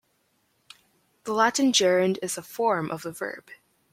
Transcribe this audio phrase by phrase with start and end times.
[1.25, 3.49] The Latin gerund is a form of the verb.